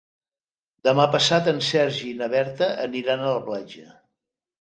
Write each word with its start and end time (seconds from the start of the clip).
Demà 0.87 1.03
passat 1.15 1.49
en 1.51 1.61
Sergi 1.67 2.05
i 2.13 2.15
na 2.21 2.29
Berta 2.35 2.71
aniran 2.87 3.27
a 3.27 3.35
la 3.35 3.45
platja. 3.51 3.87